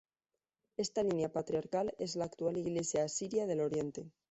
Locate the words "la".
2.15-2.25